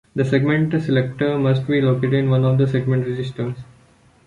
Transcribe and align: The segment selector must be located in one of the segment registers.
The 0.15 0.25
segment 0.25 0.73
selector 0.81 1.37
must 1.37 1.67
be 1.67 1.79
located 1.79 2.15
in 2.15 2.29
one 2.31 2.43
of 2.43 2.57
the 2.57 2.65
segment 2.65 3.05
registers. 3.05 3.55